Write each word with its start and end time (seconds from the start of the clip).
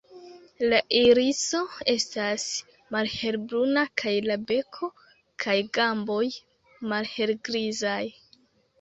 La 0.69 0.77
iriso 0.99 1.61
estas 1.93 2.45
malhelbruna 2.97 3.85
kaj 4.05 4.15
la 4.31 4.41
beko 4.55 4.93
kaj 5.47 5.59
gamboj 5.81 6.23
malhelgrizaj. 6.93 8.05